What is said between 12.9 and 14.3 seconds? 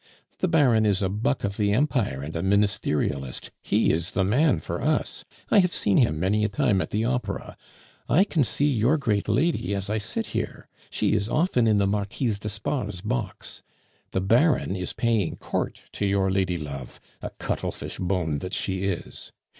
box. The